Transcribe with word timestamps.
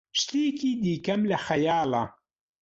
شتێکی 0.19 0.71
دیکەم 0.83 1.21
لە 1.31 1.37
خەیاڵە. 1.45 2.03